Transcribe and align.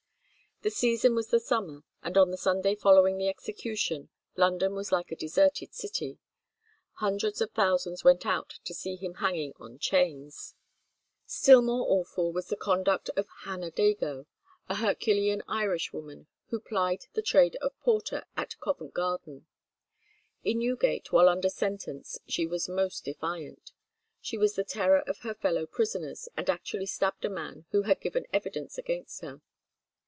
The 0.63 0.69
season 0.69 1.15
was 1.15 1.29
the 1.29 1.39
summer, 1.39 1.81
and 2.03 2.15
on 2.19 2.29
the 2.29 2.37
Sunday 2.37 2.75
following 2.75 3.17
the 3.17 3.27
execution, 3.27 4.09
London 4.35 4.75
was 4.75 4.91
like 4.91 5.11
a 5.11 5.15
deserted 5.15 5.73
city; 5.73 6.19
hundreds 6.97 7.41
of 7.41 7.49
thousands 7.49 8.03
went 8.03 8.27
out 8.27 8.59
to 8.65 8.73
see 8.75 8.95
him 8.95 9.15
hanging 9.15 9.53
in 9.59 9.79
chains. 9.79 10.53
Still 11.25 11.63
more 11.63 11.87
awful 11.89 12.31
was 12.31 12.49
the 12.49 12.55
conduct 12.55 13.09
of 13.17 13.27
Hannah 13.39 13.71
Dagoe, 13.71 14.27
a 14.69 14.75
herculean 14.75 15.41
Irish 15.47 15.91
woman, 15.91 16.27
who 16.49 16.59
plied 16.59 17.07
the 17.13 17.23
trade 17.23 17.55
of 17.55 17.71
porter 17.79 18.25
at 18.37 18.59
Covent 18.59 18.93
Garden. 18.93 19.47
In 20.43 20.59
Newgate 20.59 21.11
while 21.11 21.27
under 21.27 21.49
sentence 21.49 22.19
she 22.27 22.45
was 22.45 22.69
most 22.69 23.03
defiant. 23.05 23.71
She 24.21 24.37
was 24.37 24.53
the 24.53 24.63
terror 24.63 25.01
of 25.07 25.21
her 25.21 25.33
fellow 25.33 25.65
prisoners, 25.65 26.29
and 26.37 26.51
actually 26.51 26.85
stabbed 26.85 27.25
a 27.25 27.31
man 27.31 27.65
who 27.71 27.81
had 27.81 27.99
given 27.99 28.27
evidence 28.31 28.77
against 28.77 29.21
her. 29.21 29.41